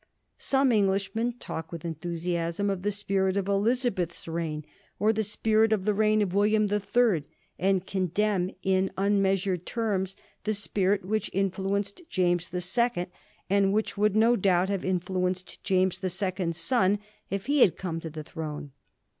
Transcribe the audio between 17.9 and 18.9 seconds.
to the throne.